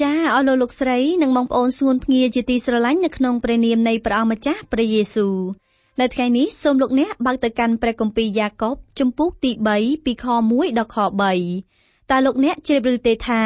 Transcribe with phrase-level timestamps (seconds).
[0.00, 5.36] ចាអស់លោកលោកស្រីនិងបងប្អូនសួនភ្ងាជាទីស្រឡាញ់នៅក្នុងព្រះនាមនៃព្រះអង្គម្ចាស់ព្រះយេស៊ូវ
[6.00, 10.96] នៅថ្ងៃនេះសូមលោកអ្នកបើកទៅកាន់ព្រះគម្ពីរយ៉ាកុបជំពូកទី3ពីខ1ដល់ខ
[11.54, 13.42] 3តើលោកអ្នកជ្រាបឬទេថា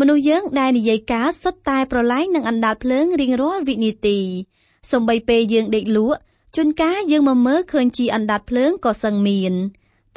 [0.00, 4.18] មនុស្សយើងដែលនិយាយការសុទ្ធតែប្រឡែងនឹងអណ្ដាតភ្លើងរៀងរាល់វិនាទី
[4.92, 6.18] សំបីពេលយើងដេកលក់
[6.56, 9.52] ជួនកាលយើងមកមើលឃើញជាអណ្ដាតភ្លើងក៏សឹងមាន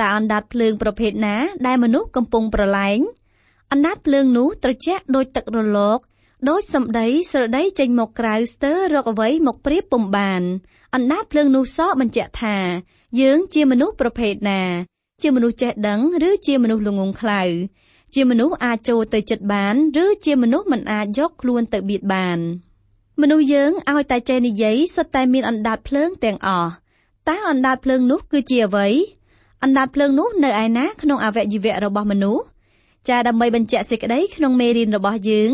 [0.02, 1.36] តើអណ្ដាតភ្លើងប្រភេទណា
[1.68, 3.00] ដែលមនុស្សកំពុងប្រឡែង
[3.72, 6.00] អណ្ដាតភ្លើងនោះត្រជាក់ដូចទឹករលក
[6.50, 10.42] ដូចសម្ដីស្រដីចេញមកក្រៅស្ទើររកអ្វីមកព្រៀបពុំបាន
[10.96, 12.58] អណ្ដាតភ្លើងនោះសកបញ្ជាក់ថា
[13.20, 14.62] យើងជាមនុស្សប្រភេទណា
[15.22, 17.42] ជាមនុស្សចេះដឹងឬជាមនុស្សល្ងងខ្លៅ
[18.14, 22.40] ជាមនុស្សអាចចូលទៅចិត្តបាន ឬជាមនុស្សមិនអាចយកខ្លួនទៅបៀតបាន
[23.22, 26.72] មនុស្សយើងឲ្យតែចេះនិយាយសុទ្ធតែមានអណ្ដាតភ្លើងទាំងអស់
[27.30, 28.88] តើអណ្ដាតភ្លើងនោះគឺជាអ្វី
[29.64, 32.44] អណ្ដាតភ្លើងនោះនៅឯណាក្នុងអវយវៈរបស់មនុស្ស
[33.10, 35.52] ចាដើម្បីបញ្ជាក់សេចក្តីក្នុងមេរៀនរបស់យើង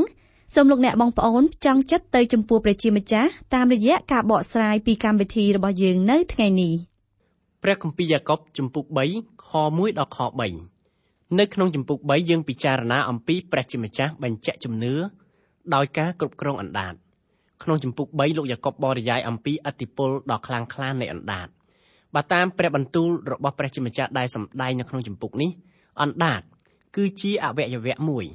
[0.55, 6.73] សូមលោកអ្នកបងប្អូនចង់ចិត្តទៅចំពោះព្រះជាម្ចាស់តាមរយៈការបកស្រាយពីកម្មវិធីរបស់យើងនៅថ្ងៃនេះ
[7.63, 8.85] ព្រះគម្ពីរយ៉ាកុបចំពុក
[9.17, 10.19] 3ខ1ដល់ខ
[10.77, 14.93] 3នៅក្នុងចំពុក3យើងពិចារណាអំពីព្រះជាម្ចាស់បញ្ជាក់ជំនឿ
[15.75, 16.93] ដោយការគ្រប់គ្រងអណ្ដាត
[17.63, 21.47] ក្នុងចំពុក3លោកយ៉ាកុបបរិយាយអំពីអតិពលដ៏ខ្លាំងក្លានៃអណ្ដាត
[22.15, 25.51] បើតាមព្រះបន្ទូលរបស់ព្រះជាម្ចាស់ដែលសម្ដែងនៅក្នុងចំពុកនេះ
[26.01, 26.41] អណ្ដាត
[26.95, 28.25] គឺជាអវយវៈមួយ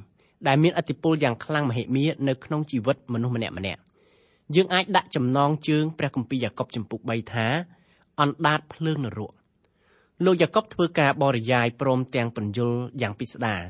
[0.47, 3.81] ដែលមានឥទ្ធិពលយ៉ាងខ្លាំងមហិមានៅក្នុងជីវិតមនុស្សម្នាក់ម្នាក់
[4.55, 7.47] យើងអាចដាក់ចំណងជើងព្រះគម្ពីរយ៉ាកុបចំពុក3ថា
[8.21, 9.33] អណ្ដាតភ្លើងនរក
[10.25, 12.73] លោកយ៉ាកុបធ្វើការបរិយាយព្រមទាំងបញ្យល
[13.03, 13.61] យ៉ាងពិស្ដារ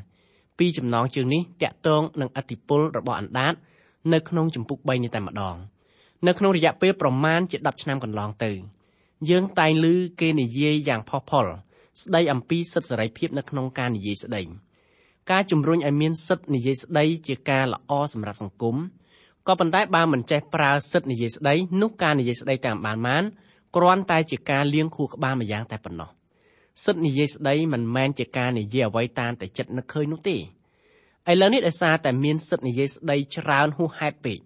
[0.59, 3.55] ពីចំណងជើងនេះតាក់ទងនឹងឥទ្ធិពលរបស់អណ្ដាត
[4.13, 5.57] នៅក្នុងចំពុក3នេះតែម្ដង
[6.27, 8.53] នៅក្នុងរយៈពេលប្រមាណជា10ឆ្នាំកន្លងទៅ
[9.31, 11.47] យើងតែងឮគេនិយាយយ៉ាងផុសផុល
[12.03, 14.43] ស្ដីអំពីសិទ្ធិសេរីភាពនៅក្នុងការនិយាយស្ដី
[15.31, 18.77] ការជំរុញឲ្យមានសិទ្ធិនិយាយស្ដីជាការល្អសម្រាប់សង្គម
[19.47, 23.25] ក៏ប៉ុន្តែបើមិនចេះប្រើសិទ្ធិនិយាយស្ដីនោះការនិយាយស្ដីតាមបានបាន
[23.77, 26.11] គ្រាន់តែជាការលៀងខួរក្បាលម្យ៉ាងតែប៉ុណ្ណោះ
[26.85, 30.41] សិទ្ធិនិយាយស្ដីមិនមែនជាការនិយាយអ្វីតាមតែចិត្តនឹកឃើញនោះទេឥ
[31.41, 34.39] ឡូវនេះដោយសារតែមានសិទ្ធិនិយាយស្ដីច្រើនហួសហេតុពេក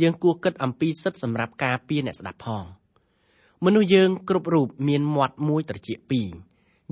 [0.00, 2.64] យើងគួរគិតអំពីសិទ្ធិសម្រាប់ការពារអ្នកស្ដាប់ផង
[3.64, 6.28] មនុស្សយើងគ្រប់រូបមានមាត់មួយត្រចៀកពីរ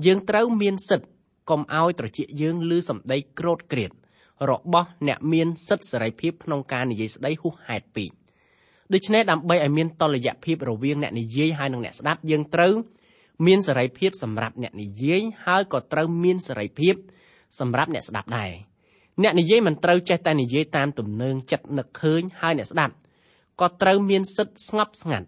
[0.05, 1.07] យើងត្រូវមានសិទ្ធិ
[1.49, 3.91] កុំឲ្យត្រចៀកយើងឮសម្ដីក្រោតក្រៀត
[4.49, 8.11] របស់អ្នកមានសិទ្ធិសេរីភាពក្នុងការនិយាយស្ដីហួសហេតុពេក
[8.93, 12.73] ដូច្នេះដើម្បីឲ្យមានតុល្យភាពរវាងអ្នកនិយាយហើយនិងអ្នកស្ដាប់យើងត្រូវ
[13.45, 16.95] មានសេរីភាពសម្រាប់អ្នកនិយាយហើយក៏ត្រូវមានសេរីភាព
[17.59, 18.51] សម្រាប់អ្នកស្ដាប់ដែរ
[19.23, 22.93] អ្នកនិយាយមិនត្រូវចេះតែនិយាយតាមទំនើងចិត្តនឹកឃើញហើយអ្នកស្ដាប់
[23.61, 25.27] ក៏ត្រូវមានសិទ្ធិស្ងប់ស្ងាត់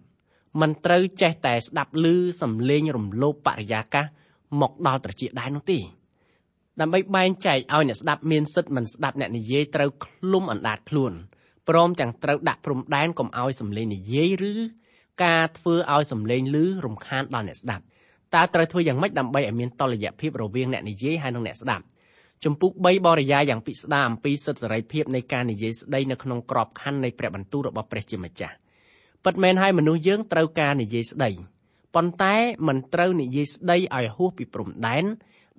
[0.61, 2.05] មិនត្រូវចេះតែស្ដាប់ឮ
[2.41, 4.05] សំឡេងរំលោភបរិយាកាស
[4.61, 5.79] មកដល់ត្រចៀកដែរនោះទេ
[6.81, 11.13] ដើម្បីបែងចែកឲ្យអ្នកស្ដាប់មានសិទ្ធិមិនស្ដាប់អ្នកនិយាយត្រូវឃ្លុំអណ្ដាតខ្លួន
[11.69, 14.53] ព្រមទាំងត្រូវដាក់ព្រំដែនកុំឲ្យសំឡេងនិយាយឬ
[15.23, 17.83] ការធ្វើឲ្យសំឡេងឮរំខានដល់អ្នកស្ដាប់
[18.35, 21.83] តើត្រូវធ្វើយ៉ាងម៉េចដើម្បីឲ្យមានតុល្យភាពរវាងអ្នកនិយាយហើយនិងអ្នកស្ដាប់
[22.43, 28.55] ជំពូក3បរិយាយ៉ាងពិស្ដារអំពីសិទ្ធិសេរីភាពនៃការនិយាយស្ដីនៅក្នុងក្របខ័ណ្ឌនៃព្រះបន្ទូលរបស់ព្រះជាម្ចាស់
[29.25, 31.29] ពិតមែនហើយមនុស្សយើងត្រូវការនិយាយស្ដី
[31.95, 32.35] ប៉ុន្តែ
[32.67, 35.05] មិនត្រូវនិយាយស្ដីឲ្យហួសពីព្រំដែន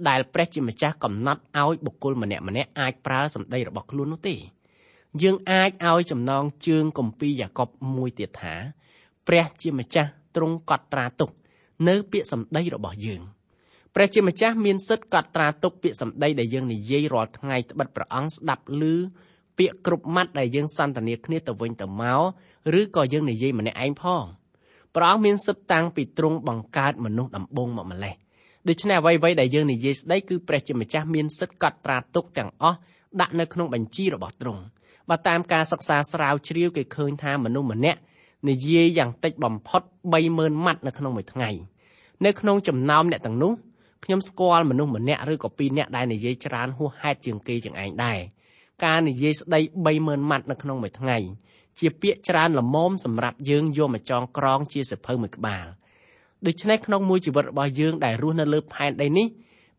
[0.08, 4.36] ដែលព្រះជាម្ចាស់កំណត់ឲ្យបុគ្គលម្នាក់ម្នាក់អាចប្រើសម្ដីរបស់ខ្លួននោះទេ
[5.22, 8.54] យើងអាចឲ្យចំណងជើងគម្ពីរយ៉ាកុបមួយទៀតថា
[9.28, 11.30] ព្រះជាម្ចាស់ទ្រង់កត់ត្រាទុក
[11.88, 13.22] នៅពាក្យសម្ដីរបស់យើង
[13.94, 18.84] ព្រះជាម្ចាស់មានសិទ្ធិកត់ត្រាទុកពាក្យសម្ដីដែលយើងនិយាយរាល់ថ្ងៃត្បិតព្រះអង្គស្ដាប់ឮ
[19.58, 22.22] ពាក្យគ្រប់ម៉ាត់ដែលយើងសន្ទនាគ្នាទៅវិញទៅមក
[22.80, 24.24] ឬក៏យើងនិយាយម្នាក់ឯងផង
[24.94, 28.14] ព្រះអង្គមានសិទ្ធិតាំងពីទ្រង់បង្កើតមនុស្សដំបូងមកម្លេះ
[28.68, 32.78] ដូច្នេះអ្វីៗដែលយើងនិយាយស្ដីគឺព្រះជាម្ចាស់មានសិទ្ធិកត់ត្រាទុកទាំងអស់
[33.20, 34.62] ដាក់នៅក្នុងបញ្ជីរបស់ទ្រង់
[35.10, 37.98] បើតាមការសិក្សាស្រាវជ្រាវគេឃើញថាមនុស្សម្នាក់
[38.48, 39.82] និយាយយ៉ាងតិចបំផុត
[40.22, 41.50] 30000ម៉ាត់នៅក្នុងមួយថ្ងៃ
[42.26, 43.52] នៅក្នុងចំណោមអ្នកទាំងនោះ
[44.04, 48.18] ខ្ញុំស្គាល់មនុស្សម្នាក់ឬក៏ពីរនាក់ដែលនិយាយច្រើនហួសហេតុជាងគេជាងឯងដែរ
[48.84, 49.60] ការនិយាយស្ដី
[49.94, 51.18] 30000ម៉ាត់នៅក្នុងមួយថ្ងៃ
[51.78, 55.66] ជាពាក្យច្រើនល្មមសម្រាប់យើងយកមកចងក្រងជាសភៅមួយក្បាល
[56.47, 59.27] ដូច្នេះក្នុងមួយជីវិតរបស់យើងដែលរស់នៅលើផែនដីនេះ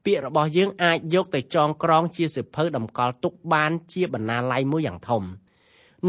[0.04, 5.22] ពាក្យរបស់យើងអាចយកទៅចងក្រងជាសិភៅតម្កល់ទុកបានជាបណ្ណាល័យមួយយ៉ាងធំ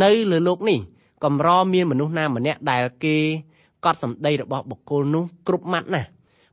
[0.03, 0.79] នៅលើโลกនេះ
[1.23, 3.15] កម្រមានមនុស្សណាម្នាក់ដែលគេ
[3.85, 6.09] កត់សម្ដីរបស់បុគ្គលនោះគ្រប់ម៉ាត់ណាស់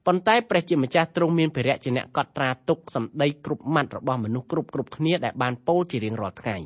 [0.07, 6.57] ប៉ុន្តែព្រះជាម្ចាស់ទ្រង់មានភារៈជាអ្នកកត់ត្រាទុកសម្ដីគ្រប់ម៉ាត់របស់មនុស្សគ្រប់គ្រប់គ្នាដែលបានពោលជារៀងរាល់ថ្ងៃ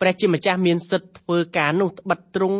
[0.00, 2.58] ព្រះជាម្ចាស់មានសិទ្ធិធ្វើការនោះត្បិតទ្រង់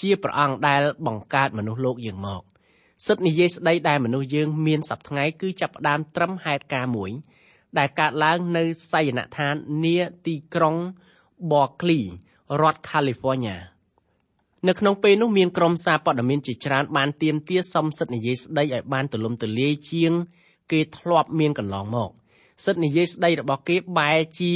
[0.00, 2.42] ជាព្រះអង្គដែលបង្កើតមនុស្សលោកយើងមក
[3.05, 7.11] សិទ្ធិនិយាយស្ដីដែលមនុស្សយើងមានសប្តាហ៍គឺចាប់ផ្ដើមត្រឹមហេតុការមួយ
[7.77, 9.55] ដែលកើតឡើងនៅសយនដ្ឋាន
[9.85, 9.97] នា
[10.27, 10.75] ទីក្រុង
[11.51, 12.03] Berkeley
[12.61, 13.57] រដ្ឋ California
[14.67, 20.11] នៅក្នុងពេលនោះមានក្រុមសារព័ត៌មានជាច្រើនបានទាមទារសុំសិទ្ធិនិយាយស្ដីឲ្យបានទូលំទូលាយជាង
[20.71, 22.09] គេធ្លាប់មានកន្លងមក
[22.65, 24.55] សិទ្ធិនិយាយស្ដីរបស់គេបែរជា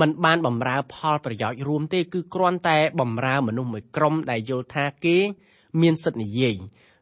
[0.00, 5.16] មិនបានបំរើផលប្រយោជន៍រួមទេគឺគ្រាន់តែបំរើមនុស្សមួយក្រុមដែលយល់ថាគេ
[5.80, 6.56] មានសិទ្ធិនិយាយ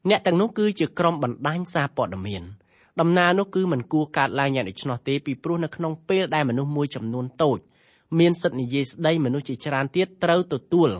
[0.09, 2.43] អ្នកទាំងនោះគឺជាក្រុមបណ្ដាញសារព័ត៌មាន
[3.01, 7.59] ដំណើរនោះគឺមិនគួរកើតឡើងយ៉ាងដូច្នោះទេពីព្រោះនៅក្នុងពេលដែលមនុស្សមួយចំនួនតូច
[8.19, 10.91] មានសិទ្ធិនិយាយស្ដីមនុស្សជាច្រើនទៀតត្រូវទទួល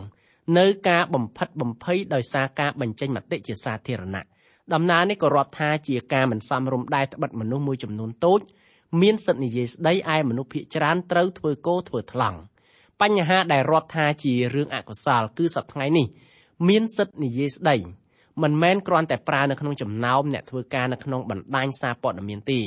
[0.57, 4.23] នៅការបំផិតបំភ័យដោយសារការបញ្ចេញមតិជាសាធារណៈ
[4.73, 8.41] ដំណើរនេះក៏រាប់ថាជាការមិនសមរម្យដែរត្បិតមនុស្សមួយចំនួនតូច
[9.01, 12.39] មានសិទ្ធិនិយាយស្ដីឯមនុស្សភាគច្រើនត្រូវធ្វើគោធ្វើថ្លង់
[13.01, 16.07] បញ្ហាដែលរាប់ថាជារឿងអកុសលគឺសប្តាហ៍នេះ
[16.67, 17.75] មានសិទ្ធិនិយាយស្ដី
[18.43, 22.59] មិនមែនគ្រាន់តែប្រើនៅក្នុងចំណោមអ្នកធ្វើការនៅក្នុងបណ្ដាញសារព័ត៌មានទេ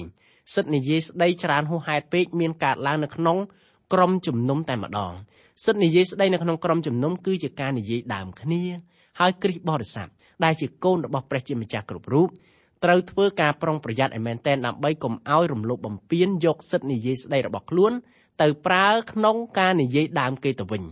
[0.54, 3.38] សិទ្ធិនិយាយស្ដីច្រើនហួសហេតុពេកមានកើតឡើងនៅក្នុង
[3.92, 5.12] ក្រុមជំនុំតែម្ដង
[5.64, 8.62] សិទ្ធិនិយាយស្ដីនៅក្នុងក្រុមជំនុំគឺជាការនិយាយដើមគ្នា
[9.20, 10.08] ហើយគ្រិស្តបរិស័ទ
[10.44, 12.28] ដែលជាកូនរបស់ព្រះជាម្ចាស់គ្រប់រូប
[12.84, 17.92] ត្រូវធ្វើការប្រុងប្រយ័ត្នឲ្យមែនទែនដើម្បីកុំឲ្យរំលោភបំពានយកសិទ្ធិនិយាយស្ដីរបស់ខ្លួន
[18.42, 20.82] ទៅប្រើក្នុងការនិយាយដើមគេទៅវិញ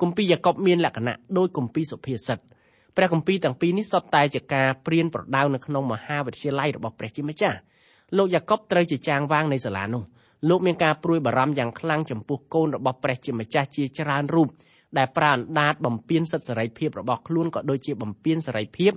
[0.00, 2.38] គម្ពីរយ៉ាកុបមានលក្ខណៈដូចគម្ពីរសុភាសិត
[2.96, 7.58] ព្រះគម្ពីរទាំងពីរនេះសុទ្ធតែជាការព្រៀនប្រដៅនៅក្នុងមហាវិទ្យាល័យរបស់ព្រះជាម្ចាស់
[8.16, 10.02] លោកយ៉ាកុបត្រូវជាចាងវាងនៃសាលានោះ
[10.48, 14.48] លោកមានការព្រួយបារម្ភយ៉ាងខ្លាំងចំពោះកូនរបស់ព្រះជាម្ចាស់ជាច្រើនរូប
[14.98, 18.92] ដែលប្រើអណ្ដាតបំពេញសិទ្ធិសេរីភាពរបស់ខ្លួនក៏ដូចជាបំពេញសេរីភាព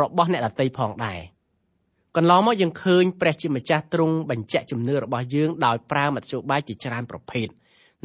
[0.00, 1.20] របស់អ្នកដទៃផងដែរ
[2.16, 7.48] កន្លងមកយើងឃើញព្រះជាម្ចាស់ទ្រង់បញ្ជាក់ជំនឿរបស់យើងដោយប្រើមធ្យោបាយជាច្រើនប្រភេទ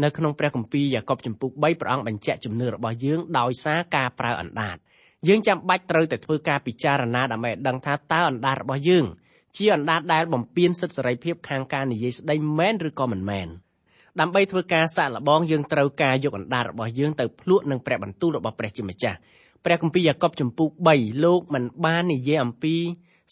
[0.03, 4.77] នៅក្នុងព្រះគម្ពីរយ៉ាកុបចំពុក3ព្រះអង្គបញ្ជាក់ជំនឿរបស់យើងដោយសារការប្រើអណ្ដាត
[5.27, 9.05] យើងចាំបាច់ត្រូវតែធ្វើការពិចារណាដើម្បីដឹងថាតើអណ្ដាតរបស់យើង
[9.57, 13.47] ជាអណ្ដាតដែលបំពេញសិទ្ធិសេរីភាពខាងការនិយាយស្ដីមែនឬក៏មិនមែន
[14.19, 19.17] ដើម្បីធ្វើការសាកល្បងយើងត្រូវការយកអណ្ដាតរបស់យើងទៅភ្លក់នឹងព្រះបន្ទូលរបស់ព្រះជាម្ចាស់
[19.65, 22.75] ព្រះគម្ពីរយ៉ាកុបចំពុក3លោកមិនបាននិយាយអំពី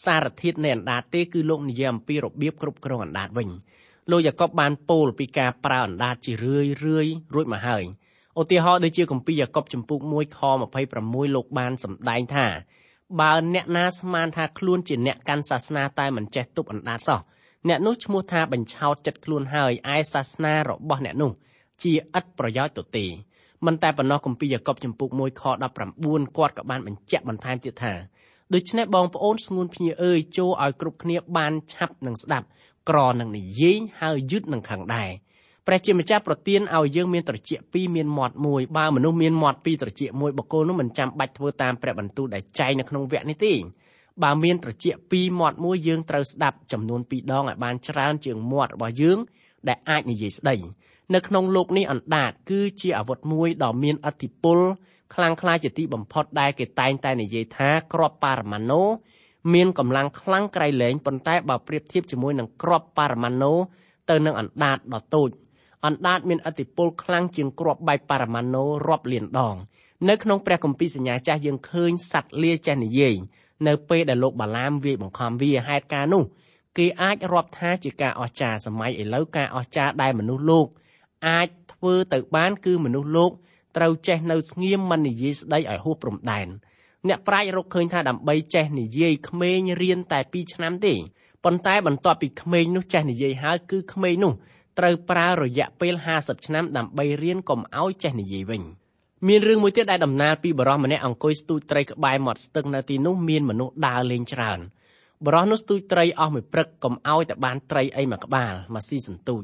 [0.06, 3.50] សារធាតុនៃអណ្ដាតទេគឺលោកនិយាយអំពីរបៀបគ្រប់គ្រងអណ្ដាតវិញ
[4.12, 7.84] លោកយ៉ាកុបបានពោលពីការប្រើអណ្ដាតជារឿយរឿយរួចមកហើយ
[8.40, 10.40] ឧទាហរណ៍ដូចជាគម្ពីរយ៉ាកុបចំពុក1ខ
[10.88, 12.46] 26លោកបានសម្ដែងថា
[13.20, 17.20] បើអ្នកណាស្មានថាខ្លួនជាអ្នកកាន់សាសនាតែមិនចេះទប់អណ្ដាតសោះ
[17.68, 21.32] អ្នកនោះឈ្មោះថាបញ្ឆោតចិត្តខ្លួនហើយឯសាសនារបស់អ្នកនោះ
[21.84, 23.06] ជាឥតប្រយោជន៍ទៅទេ
[23.66, 25.44] មិនតែប៉ុណ្ណោះគម្ពីរយ៉ាកុបចំពុក1ខ
[25.94, 27.94] 19គាត់ក៏បានបញ្ជាក់បន្ថែមទៀតថា
[28.54, 32.48] ដូច្នេះបងប្អូនស្ងួនភ្ញាអើយចូលឲ្យគ្រប់គ្នាបានឆាប់នឹងស្ដាប់
[32.90, 35.10] ក្រនឹងនិយាយហើយយឺតនឹងខឹងដែរ
[35.68, 43.54] ព្រះជាម្ចាស់ប្រទានឲ្យយើងមានត្រចៀកពីរមានមាត់មួយបើមនុស្សមានមាត់ពីរត្រចៀកមួយបុគ្គលនោះមិនចាំបាច់ធ្វើតាមព្រះបន្ទូលដែលចែងនៅក្នុងវគ្គនេះទេ
[44.24, 49.18] បើមានត្រចៀកពីរមាត់មួយយើងត្រូវស្ដាប់ចំនួនពីរដងឲ្យបានច្រើនជាងមាត់របស់យើង
[49.68, 50.56] ដែលអាចនិយាយស្ដី
[51.14, 54.58] នៅក្នុងលោកនេះអណ្ដាតគឺជាអាវុធមួយដ៏មានអធិពល
[55.14, 58.84] ខ្លាំងក្លាជាទីបំផុតដែលគេតែងតែនិយាយថាក្របបារម៉ាណូ
[59.54, 63.54] មានកម្លាំងខ្លាំងក្រៃលែងប៉ុន្តែបើប្រៀបធៀបជាមួយនឹងក្របបារម៉ាណូ
[64.10, 65.30] ទៅនឹងអណ្ដាតដ៏តូច
[65.86, 69.56] អណ្ដាតមានឥទ្ធិពលខ្លាំងជាងគ្រាប់បែកប៉ារ៉ាម៉ាណូរាប់លានដង
[70.10, 73.16] នៅក្នុងព្រះគម្ពីរសញ្ញាចាស់យើងឃើញសត្វលាចេះនិយាយ
[73.68, 76.24] នៅពេលដែលលោកបាឡាមវាយបង្ខំវាហេតុការនោះ
[76.78, 80.68] គេអាចរាប់ថាជាការអស្ចារ្យសម័យឥឡូវការអស្ចារ្យដែលមនុស្សលោក
[81.28, 83.32] អាចធ្វើទៅបានគឺមនុស្សលោក
[83.78, 86.48] ត្រូវចេះនៅស្ងៀមមិននិយាយស្ដីឲ្យហួសព្រំដែន
[87.08, 90.94] អ្នកប្រាជ្ញរកឃើញថាដើម្បីចេះនិយាយក្មេងរៀនតែ2ឆ្នាំទេ
[91.44, 94.34] ប៉ុន្តែបន្ទាប់ពីក្មេងនោះចេះនិយាយហើយគឺក្មេងនោះ
[94.80, 98.64] ត្រូវប្រើរយៈពេល50ឆ្នាំដើម្បីរៀនកុំឲ្យចេះនិយាយវិញ
[99.28, 104.60] មានរឿងមួយទៀតដែលដំណើរពីបរិសម្នាក់អង្គុយស្ទូចត្រីក្បែរមាត់ស្ទឹងនៅទីនោះមានមនុស្សដើរលេងច្រើន
[105.26, 109.44] បរិសនោះស្ទូចត្រីអស់មួយព្រឹកកុំឲ្យតែបានត្រីអីមួយក្បាលមកស៊ីសន្ទូច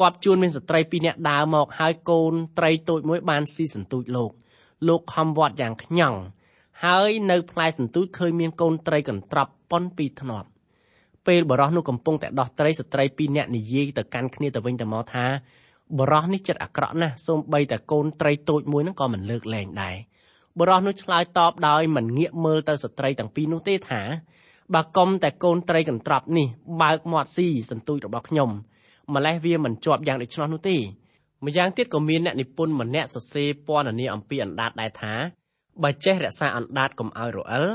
[0.00, 4.30] គាត់ជួនមានស្ត្រីពីរនាក់ដើរមកហើយកូនត្រីតូចមួយបានស៊ីសន្ទូចលោក
[4.88, 6.18] លោកខំវត្តយ៉ាងខ្ញង់
[6.84, 10.48] ហើយនៅផ្លែសន្ទូចឃើញមានកូនត្រីកន្ត្រប់ប៉ុនពីធ្នាប់
[11.28, 15.26] ពេលបរោះនោះកំពុងតែដោះត្រីស្ត្រីពីរនាក់និយាយទៅកាន់គ្នាទៅវិញទៅមកថា
[15.98, 19.96] បរោះនេះចិត្តអាក្រក់ណាស់សូម្បីតែកូនត្រីតូចមួយហ្នឹងក៏មិនលើកលែងដែរ
[20.58, 24.02] បរោះនោះឆ្លើយតបដោយមិនងាកមើលទៅស្ត្រីទាំងពីរនោះទេថា
[24.74, 26.46] បើកុំតែកូនត្រីកន្ត្រប់នេះ
[26.82, 28.50] បើកមាត់ស៊ីសន្ទូចរបស់ខ្ញុំ
[29.14, 30.76] ម្លេះវាមិនជាប់យ៉ាងដូច្នោះនោះទេ
[31.44, 35.14] ម្យ៉ាងទៀតក៏មានអ្នកនិពន្ធម្នាក់សរសេរពណ៌នាអំពីអណ្ដាតដែរថា
[35.82, 37.66] បើចេះរក្សាអណ្ដាតកុំឲ្យរអិល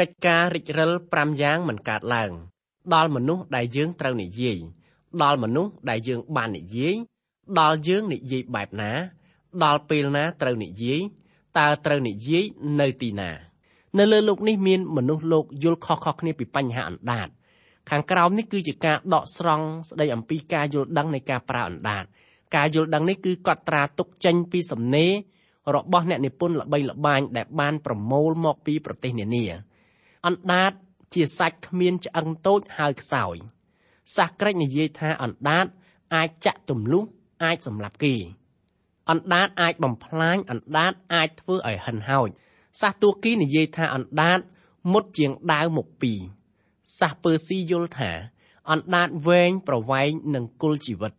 [0.00, 2.51] កិច្ចការរិចរិល5យ៉ាងមិនកើតឡើង
[2.94, 4.58] ដល់មនុស្សដែលយើងត្រូវនិយាយ
[5.22, 6.94] ដល់មនុស្សដែលយើងបាននិយាយ
[7.60, 8.92] ដល់យើងនិយាយបែបណា
[9.64, 11.00] ដល់ពេលណាត្រូវនិយាយ
[11.58, 12.44] តើត្រូវនិយាយ
[12.80, 13.30] នៅទីណា
[13.98, 17.28] នៅលើលោកនេះមានមនុស្សលោកយល់ខុសៗគ្នាពីបញ្ហាអណ្ដាត
[17.90, 22.04] ខាងក្រោមនេះគឺជាការដកស្រង់ស្ដីអំពីការយល់ដឹងនៃការប្រើអណ្ដាត
[22.56, 25.12] ការយល់ដឹងនេះគឺកត់ត្រាទុកចេញពីសំណេរ
[25.74, 29.44] របស់អ្នកនិពន្ធល្បីល្បាញដែលបានប្រមូលមកពីប្រទេសនានា
[30.26, 30.72] អណ្ដាត
[31.14, 33.36] ជាសាច់គ្មានឆ្អឹងតូចហើយខ្សោយ
[34.16, 35.66] សាសក្រិចនិយាយថាអណ្ដាត
[36.14, 37.04] អាចចាក់ទម្លុះ
[37.44, 38.14] អាចសម្លាប់គេ
[39.10, 42.28] អណ្ដាតអាចបំផ្លាញអណ្ដាតអាចធ្វើឲ្យហិនហោច
[42.80, 44.38] សាសទួគីនិយាយថាអណ្ដាត
[44.92, 46.12] មុតជាងដាវមកពី
[46.98, 48.10] សាសពើស៊ីយល់ថា
[48.70, 51.12] អណ្ដាតវែងប្រវែងនឹងគុលជីវិត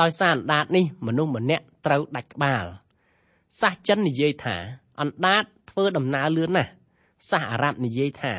[0.00, 2.64] ដោយសារអណ្ដាតនេះមនុស្សម្នាក់ត្រូវដាច់ក្បាល
[3.60, 4.56] សាសចិននិយាយថា
[5.00, 6.70] អណ្ដាតធ្វើដំណើរលឿនណាស់
[7.30, 8.34] សាសអារ៉ាប់និយាយថា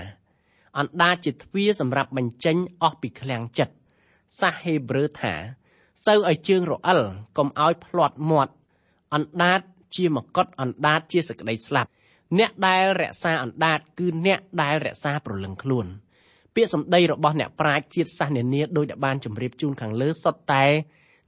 [0.79, 3.73] អណ្ដាតជាទ្វារសម្រាប់បញ្ចេញអស់ពីឃ្លាំងចិត្ត
[4.39, 5.33] សាសហេប្រឺថា
[6.05, 7.01] សូវឲ្យជើងរអិល
[7.37, 8.53] កុំឲ្យផ្លាត់មាត់
[9.13, 9.61] អណ្ដាត
[9.95, 11.89] ជាមកុដអណ្ដាតជាសក្តីស្លាប់
[12.39, 15.87] អ្នកដែលរក្សាអណ្ដាតគឺអ្នកដែលរក្សាប្រលឹងខ្លួន
[16.55, 20.65] ពាក្យសម្ដីរបស់អ្នកប្រាជ្ញជាតិសាសនានាដោយដែលបានជម្រាបជូនខាងលើសុទ្ធតែ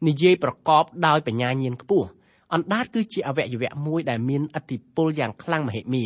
[0.07, 2.07] និយាយប្រកបដោយបញ្ញាញាណខ្ពស់
[2.53, 6.05] អណ្ដាតគឺជាអវយវៈមួយដែលមានអតិពលយ៉ាងខ្លាំងមហិមា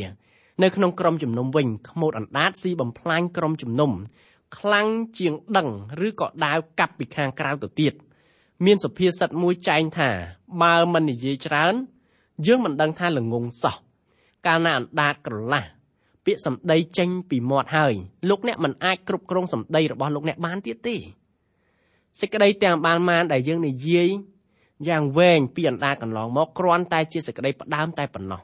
[0.63, 3.91] នៅក្នុងក្រុមជំនុំវិញខ្មោចអណ្ដាតស៊ីបំផ្លាញក្រុមជំនុំ
[4.57, 4.87] ខ្លាំង
[5.19, 5.69] ជាងដឹង
[6.07, 7.93] ឬក៏ដាវកាប់ពីខាងក្រៅទៅទៀត
[8.65, 10.09] មានសុភាសិតមួយចែងថា
[10.61, 11.73] បើមិននិយាយច្រើន
[12.47, 13.75] យើងមិនដឹងថាល្ងងសោះ
[14.45, 15.69] កាលណាអណ្ដាតក្រឡាស់
[16.25, 17.93] ពាក្យសម្ដីចេញពីមាត់ហើយ
[18.29, 20.95] លោកអ្នកមិនអាចគ្រប់គ្រងសម្ដីរបស់លោកអ្នកបានទៀតទេ
[22.19, 24.09] សេចក្តីទាំងបានបានដែលយើងនិយាយ
[24.87, 28.41] យ៉ាងវែងពីអណ្ដាតកន្លងមកគ្រាន់តែជាសេចក្តីផ្ដើមតែប៉ុណ្ណោះ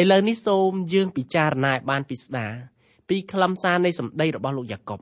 [0.00, 2.52] ឥឡូវនេះសូមយើងពិចារណាឲ្យបានពិស្ដារ
[3.08, 5.00] ពីខ្លឹមសារនៃសម្ដីរបស់លោកយ៉ាកុប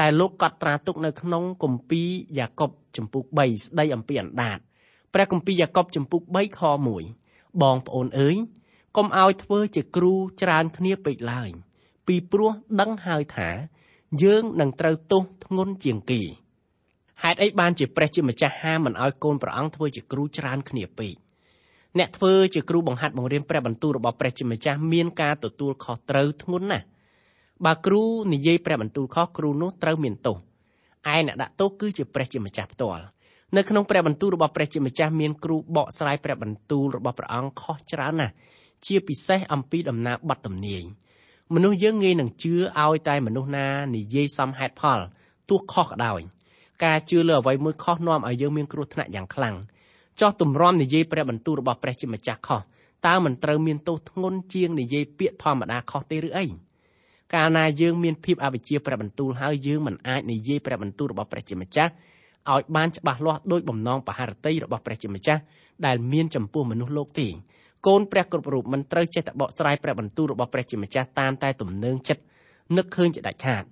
[0.00, 2.08] ដែលលោកកត់ត្រាទុកនៅក្នុងគម្ពីរ
[2.38, 4.58] យ៉ាកុបចំពុក3ស្ដីអំពីអណ្ដាត
[5.14, 6.60] ព្រះគម្ពីរយ៉ាកុបចំពុក3ខ
[7.10, 8.36] 1បងប្អូនអើយ
[8.96, 11.50] កុំឲ្យធ្វើជាគ្រូច្រើនគ្នាពេកឡើយ
[12.06, 13.50] ពីព្រោះដឹងហើយថា
[14.22, 16.22] យើងនឹងត្រូវទោសធ្ងន់ជាងគេ
[17.22, 21.14] ហេតុអីបានជាព្រះជាម្ចាស់ហាមមិនឲ្យកូនព្រះអង្គធ្វើជាគ្រូច្រើនគ្នាពេក
[21.98, 26.84] អ្នកធ្វើជាគ្រូបង្ហាត់បង្រៀនព្រះបន្ទូលរបស់ព្រះជាម្ចាស់មានការទទួលខុសត្រូវធ្ងន់ណាស់
[27.64, 28.02] បើគ្រូ
[28.32, 30.36] និយាយព្រះបន្ទូលខុសគ្រូនោះត្រូវមានទោស
[31.14, 33.04] ឯអ្នកដាក់ទោសគឺជាព្រះជាម្ចាស់ផ្ទាល់
[33.56, 38.32] នៅក្នុងព្រះបន្ទូលរបស់ព្រះជាម្ចាស់មានគ្រូបកស្រាយព្រះបន្ទូលរបស់ព្រះអង្គខុសច្រើនណាស់
[38.86, 40.82] ជាពិសេសអំពីដំណើរបတ်ទំនាយ
[41.54, 44.98] មនុស្សយើងងាយនឹងជឿឲ្យតែមនុស្សណានិយាយសមហេតុផល
[45.48, 46.20] ទោះខុសក៏ដោយ
[46.84, 49.56] ការជឿលើអ្វីមួយខុសនាំឲ្យយើងមានគ្រោះថ្នាក់យ៉ាងខ្លាំង
[50.20, 52.60] ចោះទម្រាំនិយាយព្រះបន្ទូលរបស់ព្រះជាម្ចាស់ខុស
[53.06, 56.46] តើមិនត្រូវមានទោសធ្ងន់ជាងនិយាយពាក្យធម្មតាខុសទេឬអី
[57.34, 61.92] កាលណាយើងមានភាពអវិជ្ជាព្រះបន្ទូលហើយយើងមិនអាចនិយាយព្រះបន្ទូលរបស់ព្រះជាម្ចាស់
[62.52, 65.40] ឲ្យបានច្បាស់លាស់ដោយបំណងបហារតីរបស់ព្រះជាម្ចាស់
[65.86, 67.28] ដែលមានចំពោះមនុស្សលោកទេ
[67.86, 72.22] កូនព្រះគ្រប់រូបមិនត្រូវចេះតែបកស្រាយព្រះបន្ទូលរបស់ព្រះជាម្ចាស់តាមតែទំនើងចិត្ត
[72.76, 73.64] នឹកឃើញជាដាច់ខាត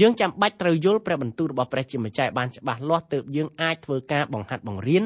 [0.00, 5.04] យើងចាំបាច់ត្រូវយល់ព្រះបន្ទូលរបស់ព្រះជាម្ចាស់បានច្បាស់លាស់ទើបយើងអាចធ្វើការបង្ហាត់បង្រៀន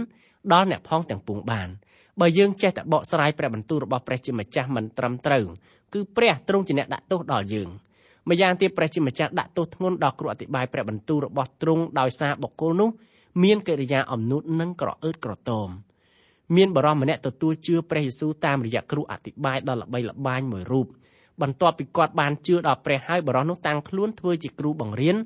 [0.52, 1.68] ដល់អ្នកផងទាំងពួងបាន
[2.20, 5.44] បើយើងចេះតែបកស្រាយព្រះបន្ទូលរបស់ព្រះជាម្ចាស់មិនត្រឹមត្រូវ
[5.92, 7.68] គឺព្រះទ្រង់ជាអ្នកដាក់ទោសដល់យើង
[8.28, 12.90] ម្យ៉ាងទៀតព្រះជាម្ចាស់ដាក់ទោសធ្ងន់ដល់គ្រូអធិប្បាយព្រះបន្ទូលរបស់ទ្រង់ដោយសារបុគ្គលនោះ
[13.42, 15.68] មានកិរិយាអំនួតនិងក្រអឺតក្រទម
[16.56, 20.86] មានបរិសម្នាក់ទទួលជឿព្រះយេស៊ូវតាមរយៈគ្រូអធិប្បាយដ៏ល្បីល្បាញមួយរូប
[21.42, 25.16] បន្ទាប់ពីគាត់បានជឿដល់ព្រះហើយបរិសនោះតាំងខ្លួនធ្វើជាគ្រូបង្រៀន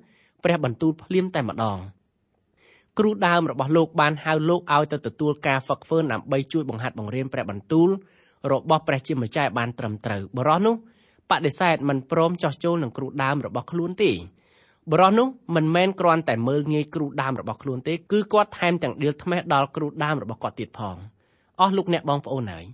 [0.44, 1.78] ព្រះបន្ទូលភ្លាមតែម្ដង
[2.99, 7.88] គ្រូដើមរបស់លោកបានហៅលោកឲ្យទៅទទួលការហ្វឹកហ្វឺនដើម្បីជួយបង្ហាត់បង្រៀនព្រះបន្ទូល
[8.53, 10.75] របស់ព្រះជាម្ចាស់បានត្រឹមត្រូវបរិសនោះ
[11.31, 14.12] បដិសេធមិនព្រមចោះចូលនឹងគ្រូដើមរបស់ខ្លួនទេ
[14.93, 20.97] បរិសនោះមិនមែនគ្រាន់តែមើលងាយគ្រូដើមរបស់ខ្លួនទេគឺគាត់ថែមទាំងដៀលថ្មេះដល់គ្រូដើមរបស់គាត់ទៀតផង
[21.61, 22.65] អស់លោកអ្នកបងប្អូនហើយ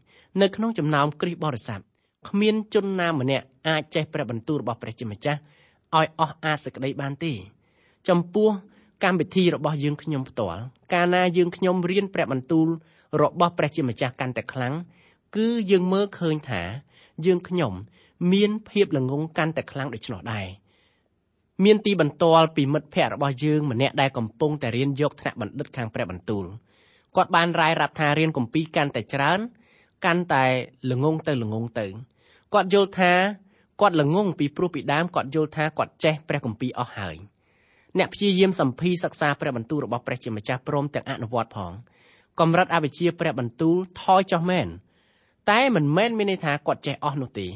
[0.42, 1.80] នៅក្នុងចំណោមគ្រិស្តបរិស័ទ
[2.28, 5.38] គ្មានជនណាម្នាក់អាចចេះព្រះបន្ទូលរបស់ព្រះជាម្ចាស់
[5.96, 7.32] ឲ្យអស់អាសក្តីបានទេ
[8.08, 8.48] ចំពោះ
[9.04, 10.60] កម្មវិធីរបស់យើងខ្ញុំផ្ទាល់
[10.92, 12.68] កាលណាយើងខ្ញុំរៀនព្រះបន្ទូល
[13.22, 14.74] របស់ព្រះជាម្ចាស់កាន់តែខ្លាំង
[15.36, 16.62] គឺយើងមើលឃើញថា
[17.26, 17.72] យើងខ្ញុំ
[18.32, 20.46] មានភាពល្ងងកាន់តែខ្លាំងដូច្នោះដែរ
[21.64, 26.44] មានទីបន្ទាល់ពីមិត្តភ័ក្តិរបស់យើងម្នាក់ដែលកំពុងតែរៀនយកថ្នាក់បណ្ឌិតខាងព្រះបន្ទូល
[27.16, 29.38] គាត់បានរាយរាប់ថារៀនគម្ពីរកាន់តែច្រើន
[30.04, 30.44] កាន់តែ
[30.90, 31.86] ល្ងងទៅល្ងងទៅ
[32.54, 33.12] គាត់យល់ថា
[33.80, 37.31] គាត់ល្ងងពីព្រោះពីដើមគាត់យល់ថាគាត់ចេះព្រះគម្ពីរអស់ហើយ
[37.98, 41.72] អ្នកព្យាយាមសម្ភីសិក្សាព្រះបន្ទូលរបស់ព្រះជាម្ចាស់ព្រមទាំងអនុវត្តផង
[42.40, 44.68] កម្រិតអវិជ្ជាព្រះបន្ទូលថយចុះមែន
[45.50, 47.48] តែមិនមែនមានន័យថាគាត់ចេះអស់នោះទេ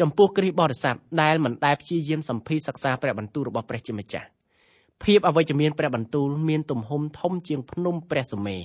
[0.00, 4.26] ចំពោះគ្រីស្ទបរិស័ទដែលមិនដែលព្យាយាមសម្ភីសិក្សាព្រះបន្ទូលរបស់ព្រះជាម្ចាស់
[5.04, 8.58] ភាពអវិជ្ជមានព្រះបន្ទូលមានទំហំធំជាងភ្នំព្រះសុមេ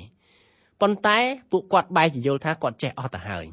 [0.82, 1.18] ប៉ុន្តែ
[1.52, 3.46] ពួកគាត់បែរជាយល់ថាគាត់ចេះអស់ទៅហើយ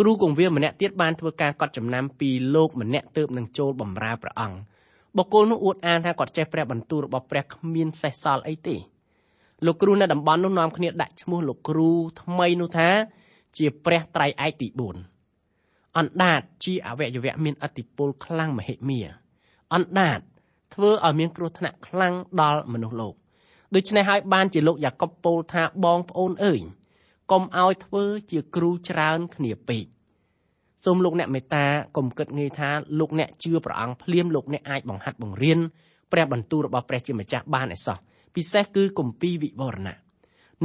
[0.00, 4.58] គ្រូគង្វាលម្នាក់ទៀតបានធ្វើការកត់ចំណាំពីលោកម្នាក់ទើបនឹងចូលបម្រើព្រះអង្គ
[5.16, 8.76] បុគ្គលនោះអួតអាងថាគាត់ចេះព្រះបន្ទូលរបស់ព្រះគ្មានសេះសល់អីទេ
[9.64, 11.90] លោកគ្រូនៅតំបន់នោះនាំគ្នាដាក់ឈ្មោះលោកគ្រូ
[12.22, 12.88] ថ្មីនោះថា
[13.58, 14.68] ជាព្រះត្រៃឯកទី
[15.32, 19.00] 4អណ្ដាតជាអវយវៈមានអតិពលខ្លាំងមហិមា
[19.74, 20.20] អណ្ដាត
[20.74, 23.14] ធ្វើឲ្យមានគ្រោះថ្នាក់ខ្លាំងដល់មនុស្សលោក
[23.74, 26.60] ដូច្នេះហើយបានជាលោកយ៉ាកុបពោលថាបងប្អូនអើយ
[27.30, 29.84] កុំឲ្យធ្វើជាគ្រូច្រើនគ្នាពេក
[30.84, 31.66] សូមលោកអ្នកមេត្តា
[31.96, 32.68] កុំគិតងាយថា
[32.98, 35.58] លោកអ្នកជឿព្រះអង្គភ្លាមលោកអ្នកអាចបង្ហាត់បង្រៀន
[36.12, 37.98] ព្រះបន្ទូលរបស់ព្រះជាម្ចាស់បានឯសោះ
[38.34, 39.96] ពិសេសគឺគម្ពីរវិវរណៈ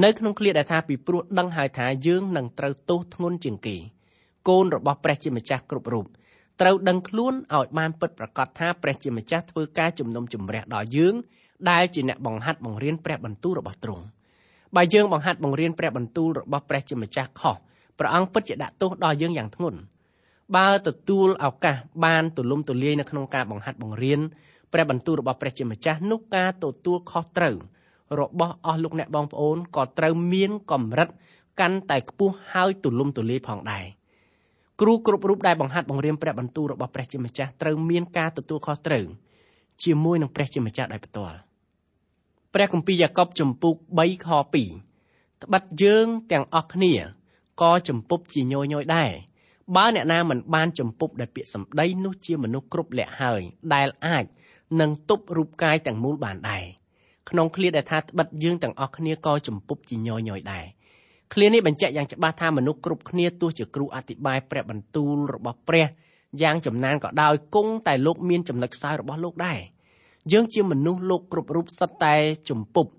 [0.03, 3.77] នៅក្នុងឃ្លាដែលថាពីព្រោះដឹងហើយថាយើងនឹងត្រូវទោសធ្ងន់ជាងគេ
[4.50, 6.06] កូនរបស់ព្រះជាម្ចាស់គ្រប់រូប
[6.62, 11.15] ត្រូវដឹងខ្លួនឲ្យបានពិតប្រាកដថាព្រះជាម្ចាស់ធ្វើការជំនុំជម្រះដល់យើង
[11.70, 14.03] ដែលជាអ្នកបង្ហាត់បង្រៀនព្រះបន្ទូលរបស់ទ្រង់
[14.75, 17.56] បើយើងបង្ហាត់បង្រៀនព្រះបន្ទូលរបស់ព្រះជាម្ចាស់ខុស
[18.00, 19.80] ព្រះអង្គពិតជាដាក់ទោសដល់យើងយ៉ាងធ្ងន់
[20.55, 24.20] បើទទួលឱកាសបានទូលំទូលាយនៅក្នុងការបង្ហាត់បង្រៀន
[24.74, 27.55] ព្រះបន្ទូលរបស់ព្រះជាម្ចាស់នោះការទទួលខុសត្រូវ
[28.20, 31.10] របស់អស់លោកអ្នកបងប្អូនក៏ត្រូវមានកម្រិត
[31.60, 33.86] កាន់តែខ្ពស់ហើយទូលំទូលាយផងដែរ
[34.81, 39.05] គ្រូគ្រប់រូបដែលបង្ហាត់បង្រៀនព្រះបន្ទូលរបស់ព្រះជាម្ចាស់ត្រូវមានការទទួលខុសត្រូវ
[39.84, 41.38] ជាមួយនឹងព្រះជាម្ចាស់ដោយផ្ទាល់
[42.53, 44.27] ព្រះគម្ពីរយ៉ាកុបចំពុក3ខ
[44.86, 46.93] 2ត្បិតយើងទាំងអស់គ្នា
[47.62, 49.11] ក៏ចំពុបជាញយញយដែរ
[49.75, 53.42] បើអ្នកណាមិនបានចំពុបដោយពាក្យសម្ដីនោះជាមនុស្សគ្រប់លក្ខហើយ
[53.74, 54.25] ដែលអាច
[54.81, 56.66] នឹងទប់រូបកាយទាំងមូលបានដែរ
[57.29, 60.66] ក្នុងឃ្លាដែលថាត្បិតយើងទាំងអស់គ្នាក៏ចំពុបជាញយញយដែរ
[61.34, 65.86] ឃ្លានេះបញ្ជាក់យ៉ាងច្បាស់ថាមនុស្សគ្រប់គ្នាទោះជាគ្រូអធិប្បាយព្រះបន្ទូលរបស់ព្រះ
[66.42, 69.60] យ៉ាងចំណានក៏ដោយគង់តែលោកមានចំណុចខ្សោយរបស់លោកដែរ
[70.31, 72.16] យើងជាមនុស្សលោកគ្រប់រូបសិតតែ
[72.50, 72.92] ជំពប់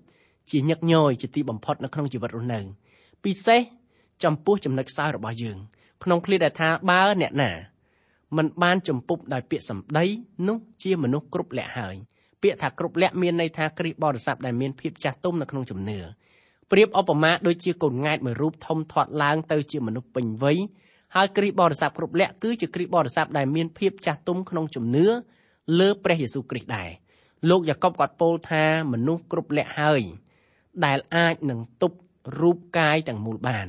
[0.51, 2.59] ជាញឹកញយជាទីបំផុតនៅក្នុងជីវិតរស់នៅ
[3.23, 3.61] ពិសេស
[4.23, 5.57] ចំពោះចំណុចខ្សោយរបស់យើង
[6.03, 7.51] ក្នុងឃ្លាដែលថាបើអ្នកណា
[8.37, 10.05] មិនបានចំពប់ដោយពាក្យសម្ដី
[10.47, 11.95] នោះជាមនុស្សគ្រប់លក្ខហើយ
[12.41, 15.99] ពាក្យថាគ្រប់លក្ខមានន័យថាគ្រីស្ទបរិស័ទដែលមានភាពចាស់ទុំនៅក្នុងជំនឿ
[16.71, 20.57] ប្រៀបឧបមាដូចជាកូនង៉ែតមួយរូបធំធាត់ឡើងទៅជាមនុស្សពេញវ័យ
[21.15, 25.05] ហើយគ្រីស្ទបរិស័ទគ្រប់លក្ខគឺជាគ្រីស្ទបរិស័ទដែលមានភាពចាស់ទុំក្នុងជំនឿ
[25.79, 26.89] លើព្រះយេស៊ូវគ្រីស្ទដែរ
[27.49, 30.01] លោកយ៉ាកុបគាត់ពោលថាមនុស្សគ្រប់លក្ខហើយ
[30.85, 31.97] ដែលអាចនឹងទប់
[32.39, 33.67] រូបកាយទាំងមូលបាន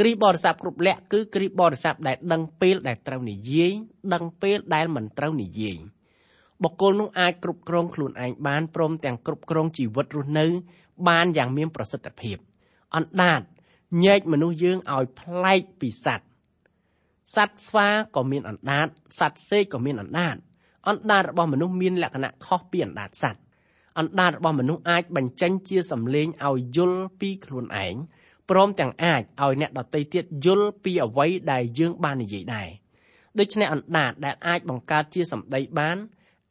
[0.00, 3.72] គ្រីបរិស័ទគ្រប់លក្ខគឺគ្រីបរិស័ទដែលដឹងពេលដែលត្រូវនិយាយ
[4.14, 5.78] ដឹងពេលដែលមិនត្រូវនិយាយ
[6.62, 10.46] បុគ្គលនោះអាចគ្រប់គ្រងខ្លួនឯងបានព្រមទាំងគ្រប់គ្រងជីវិតរស់នៅ
[11.08, 12.36] បានយ៉ាងមានប្រសិទ្ធភាព
[12.96, 13.40] អណ្ដាត
[14.04, 16.26] ញែកមនុស្សយើងឲ្យប្លែកពីសត្វ
[17.34, 18.86] សត្វស្វាក៏មានអណ្ដាត
[19.18, 20.36] សត្វសេកក៏មានអណ្ដាត
[20.88, 23.40] អណ្ដាតរបស់មនុស្សមានលក្ខណៈខុសពីអណ្ដាតសត្វ
[23.98, 27.94] អណ្ដាតរបស់មនុស្សអាចបញ្ចេញជាសម្លេងឲ្យយល់ពីខ្លួនឯង
[28.50, 32.68] ព្រមទាំងអាចឲ្យអ្នកដតីទៀតយល់ពីអ្វីដែលយើងបាននិយាយដែរ
[33.38, 35.96] ដូច្នេះអណ្ដាតដែលអាចបង្កើតជាសម្ដីបាន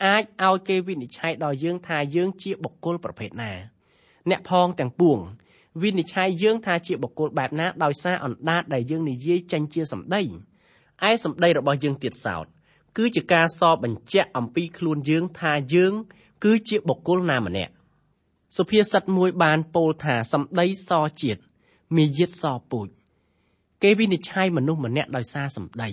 [0.05, 3.51] អាចឲ្យគេវិនិច្ឆ័យដល់យើងថាយើងជាបុគ្គលប្រភេទណា
[4.29, 5.17] អ្នកផងទាំងពួង
[5.81, 10.21] វិនិច្ឆ័យយើងថាជាបុគ្គលបែបណាដោយសារអណ្ដាតដែលយើងនិយាយចេញជាសម្ដី
[11.09, 12.45] ឯសម្ដីរបស់យើងទៀតសោត
[12.97, 15.93] គឺជាការសបបញ្ជាក់អំពីខ្លួនយើងថាយើង
[16.43, 17.73] គឺជាបុគ្គលណាម្នាក់
[18.57, 21.41] សុភាសិតមួយបានពោលថាសម្ដីសជាតិ
[21.95, 22.87] មាយាទសពូជ
[23.83, 25.89] គេវិនិច្ឆ័យមនុស្សម្នាក់ដោយសារសម្ដី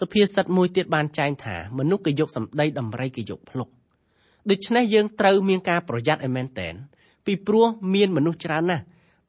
[0.00, 3.68] សុភាសិតមួយទៀតបានចែងថាមនុស្សគេយកសម្ដីដំរីគេយកភ្លុក
[4.50, 6.74] ដូច្នេះយើងត្រូវមានការប្រយ័ត្នឲ្យមែនតែន
[7.26, 8.84] ពីព្រោះមានមនុស្សច្រើនណាស់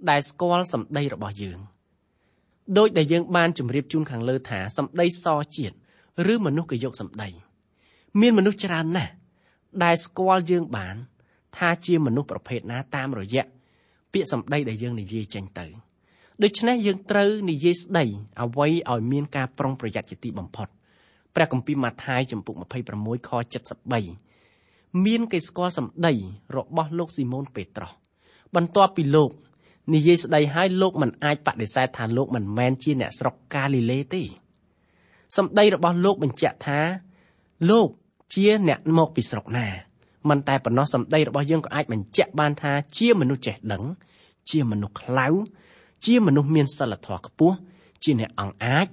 [0.10, 1.60] ដែលស្គាល់សម្ដីរបស់យើង
[2.78, 5.76] ដោយដែលយើងបានជម្រាបជូនខាងលើថាសម្ដីសជាតិ
[6.34, 7.30] ឬមនុស្សគេយកសម្ដី
[8.21, 9.12] មានមនុស្សច្រើនណាស់
[9.84, 10.95] ដែលស្គាល់យើងបាន
[11.58, 13.45] ថាជាមនុស្សប្រភេទណាតាមរយៈ
[14.15, 15.67] ពាក្យសម្ដីដែលយើងនិយាយចេញទៅ
[16.43, 18.06] ដូច្នេះយើងត្រូវនិយាយស្ដី
[18.41, 20.67] អ្វីឲ្យមានការប្រុងប្រយ័ត្នជាទីបំផុត
[21.36, 22.56] ព្រះគម្ពីរម៉ាថាយចំពុក
[22.93, 23.32] 26ខ
[24.21, 26.13] 73មានគេស្គាល់សម្ដី
[26.56, 27.91] របស់លោកស៊ីម៉ូនពេត្រុស
[28.56, 29.32] បន្ទាប់ពីលោក
[29.93, 34.23] និយាយស្ដីឲ្យលោកមិនអាចបដិសេធថាលោកមិនមែនជាអ្នកស្រុកកាលីលេទេ
[35.38, 36.80] សម្ដីរបស់លោកបញ្ជាក់ថា
[37.69, 37.88] លោក
[38.34, 39.67] ជាអ្នកមកពីស្រុកណា
[40.30, 43.84] មិនតែប៉ុណ្ណោះសម្ដីរបស់យើងក៏អាចបញ្ជាក់បានថាជាមនុស្សចេះដឹង
[44.50, 45.28] ជាមនុស្សខ្លៅ
[46.06, 47.56] ជាមនុស្សមានសិលធម៌ខ្ពស់
[48.04, 48.88] ជាអ្នកអង្អាច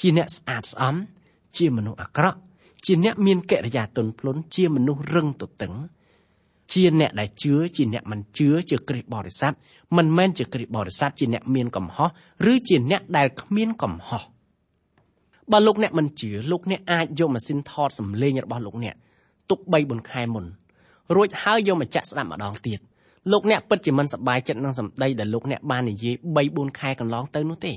[0.00, 0.94] ជាអ្នកស្អាតស្អំ
[1.56, 2.38] ជាមនុស្សអាក្រក់
[2.84, 5.74] ជាអ្នកមានកិរិយាទន់ភ្លន់ជាមនុស្សរឹងទទឹង
[6.72, 9.52] ជាអ្នកដែលជឿជាអ្នកមិនជឿជាគ្រិស្តបរិស័ទ
[9.96, 12.10] មិនមែនជាគ្រិស្តបរិស័ទជាអ្នកមានកំហុស
[12.52, 14.22] ឬជាអ្នកដែលគ្មានកំហុស
[15.52, 18.94] បើលោកអ្នកមិនជឿលោកអ្នកអាចយកម៉ាស៊ីនថតសំឡេងរបស់លោកអ្នក
[19.50, 20.44] ទុក3 4ខែមុន
[21.14, 22.80] រួចហើយយកមកចាក់ស្ដាប់ម្ដងទៀត
[23.32, 27.76] លោកអ្នកពិតជាមិនសប្បាយចិត្តនឹងសម្ដីដែលលោកអ្នកបាននិយាយ3 4ខែកន្លងទៅនោះទេឥ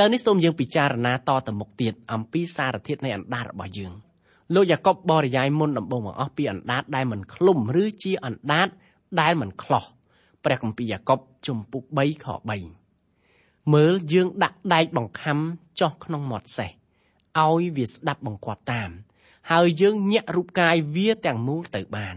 [0.00, 3.94] ឡូវនេះសូមយើងពិចារណាតទៅមុខទៀតអំពីសារធាតុនៃអណ្ដាតរបស់យើង។
[4.54, 8.68] លោកយ៉ាកុបបរិយាយមុនដំបូងបង្អស់ពីអណ្ដាតដែលមិនឃ្លុំឬជាអណ្ដាត
[9.20, 9.84] ដែលមិនខ្លោះ
[10.44, 12.26] ព្រះគម្ពីរយ៉ាកុបជំពូក3ខ
[13.00, 15.38] 3មើលយើងដាក់ដែកបង្ខំ
[15.80, 16.70] ចុះក្នុងមាត់សេះ
[17.40, 18.90] ឲ្យវាស្ដាប់បង្គាប់តាម
[19.50, 22.16] ហើយយើងញាក់រូបកាយវាទាំងមូលទៅបាន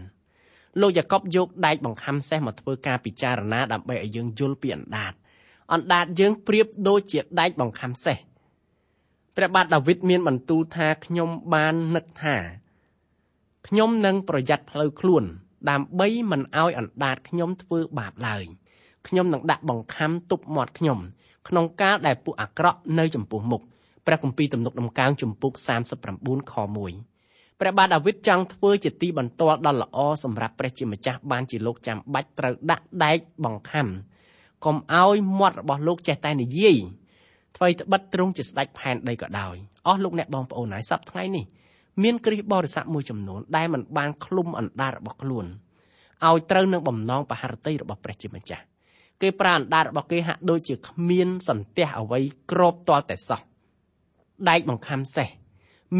[0.80, 5.12] លោកយ៉ាកុបយកដែកបង្ខំសេះមកធ្វើការពិចារណាដើម្បីឲ្យយើងយល់ពីអណ្ដាត
[5.72, 8.18] អណ្ដាតយើងប្រៀបដូចជាដែកបង្ខំសេះ
[9.36, 12.36] ព្រះបាទដាវីតមានបន្ទូលថាខ្ញុំបាននឹកថា
[13.68, 15.24] ខ្ញុំនឹងប្រយ័ត្នផ្លូវខ្លួន
[15.70, 18.44] ដើម្បីមិនឲ្យអណ្ដាតខ្ញុំធ្វើបាបឡើយ
[19.08, 20.98] ខ្ញុំនឹងដាក់បង្ខំទប់មាត់ខ្ញុំ
[21.48, 23.62] ក្នុងការដែលពួកអាក្រក់នៅចំពោះមុខ
[24.06, 25.52] ព្រះគម្ពីរទំនុកដំកើងជំពូក
[26.02, 27.13] 39ខ1
[27.64, 33.86] ព្រះបាទដាវីតចង់ធ្វើជាទីបន្ទាល់ដ៏ល្អសម្រាប់ព្រះជាម្ចាស់បានជាលោកចាំបាច់ត្រូវដាក់ដែកបង្ខំ
[34.64, 36.76] កុំឲ្យមាត់របស់លោកចេះតែនិយាយ
[37.56, 39.54] ថ្មីត្បិតទ្រង់ជាស្ដេចផែនដីក៏ដោយ
[39.86, 41.44] អស់លោកអ្នកបងប្អូនហើយសប្តាហ៍ថ្ងៃនេះ
[42.02, 45.46] មានគ្រិស្តបរិស័ទមួយចំនួនដែលមិនបានឃ្លុំអណ្ដាតរបស់ខ្លួន
[46.26, 48.64] ឲ្យត្រូវនឹងបំណងបហរតីរបស់ព្រះជាម្ចាស់
[49.22, 53.40] គេប្រើអណ្ដាតរបស់គេហាក់ដូចជាគ្មានសន្ទះអ្វីក្របតលតែសោះ
[54.48, 55.28] ដែកបង្ខំសេះ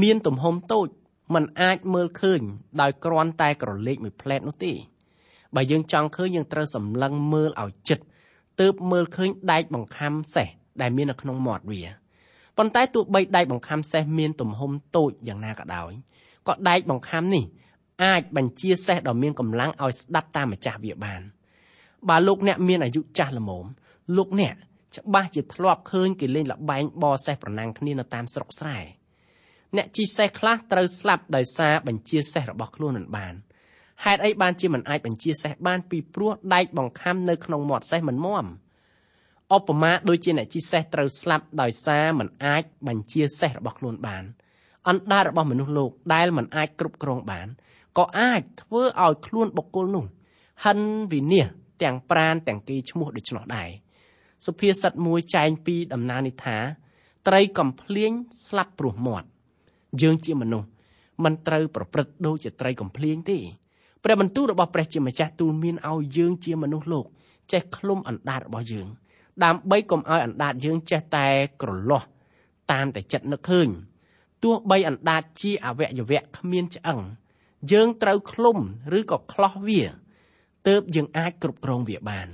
[0.03, 0.89] មានទំហំតូច
[1.35, 2.41] มันអាចមើលឃើញ
[2.81, 4.73] ដោយគ្រាន់តែក្រឡេកមួយផ្លែតនោះទេ
[5.55, 8.05] បើយើងចង់ឃើញយើងត្រូវសម្លឹងមើលឲ្យចិត្ត
[8.61, 10.49] ទើបមើលឃើញដែកបង្ខំសេះ
[10.81, 11.83] ដែលមាននៅក្នុងមាត់វា
[12.59, 15.93] ប៉ុន្តែទោះបីដែកបង្ខំសេះមានទំហំតូចយ៉ាងណាក៏ដោយ
[16.49, 17.45] ក៏ដែកបង្ខំនេះ
[18.05, 21.23] អាចបញ្ជាសេះដ៏មានកម្លាំងឲ្យស្ដាប់តាមម្ចាស់វាបាន
[22.09, 23.65] បើលោកអ្នកមានអាយុចាស់ល្មម
[24.17, 24.55] លោកអ្នក
[24.97, 28.79] ច្បាស់ជាធ្លាប់ឃើញគេលេងលបែងបសេះប្រណាំងគ្នានៅតាមស្រុកស្រែ
[29.77, 33.35] អ្នកជីសេះខ្លះត្រូវស្លាប់ដោយសារបញ្ជាសេះរបស់ខ្លួនមិនបាន
[34.05, 38.45] ហេតុអីបានជាមិនអាចបញ្ជាសេះបានពីព្រោះដែកបង្ខំនៅក្នុងមាត់សេះមិនមាំ
[39.57, 44.25] ឧបមាដូចជាអ្នកជិះសេះត្រូវស្លាប់ដោយសារមិនអាចបញ្ជាសេះរបស់ខ្លួនបាន
[44.89, 47.49] អណ្ដាតរបស់មនុស្សលោកដែលមិនអាចគ្រប់គ្រងបាន
[47.99, 50.05] ក៏អាចធ្វើឲ្យខ្លួនបុគ្គលនោះ
[50.65, 50.79] ហិន
[51.13, 53.71] វិនិច្ឆ័យទាំងប្រានទាំងគេឈ្មោះដូច្នោះដែរ
[54.47, 56.59] សុភាសិតមួយចែងពីដំណើរនេះថា
[57.29, 58.13] ត្រីកំភ្លៀង
[58.47, 59.29] ស្លាប់ព្រោះមាត់
[60.03, 60.69] យើងជាមនុស្ស
[61.25, 63.39] មិនត្រូវប្រព្រឹត្តដូចជាត្រីកំភ្លៀងទេ
[64.05, 67.07] ព្រះបន្ទូលរបស់ព្រះជាម្ចាស់ទូលមានឲ្យយើងជាមនុស្សលោក
[67.53, 68.87] ចេះឃ្លុំអណ្ដាតរបស់យើង
[69.45, 71.27] ដើម្បីកុំឲ្យអណ្ដាតយើងចេះតែ
[71.63, 72.07] ក្រលាស់
[72.73, 73.69] តាមតែចិត្តនឹកឃើញ
[74.45, 77.01] ទោះបីអណ្ដាតជាអវយវៈគ្មានឆ្អឹង
[77.73, 78.59] យើងត្រូវឃ្លុំ
[78.99, 79.83] ឬក៏ខ្លោះវា
[80.69, 82.29] ទើបយើងអាចគ្រប់គ្រងវាបាន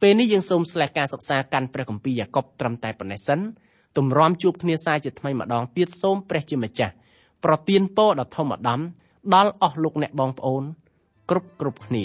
[0.00, 3.40] ពេលនេះយើងសូមស្លេះការសិក្សាកាន់ព្រះគម្ពីរយ៉ាកុបត្រឹមតែប៉ុណ្ណេះសិន
[3.96, 6.92] ទម្រាំជួបគ្នាសាជាថ្មីម្ដងទៀតសូមព្រះជាម្ចាស់
[7.44, 8.80] ប្រទានពរដ៏ធំឧត្តម
[9.34, 10.62] ដល់អស់លោកអ្នកបងប្អូន
[11.30, 12.04] គ្រប់គ្រប់គ្នា